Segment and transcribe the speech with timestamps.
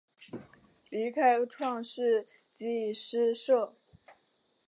[0.89, 3.75] 离开创世纪诗社。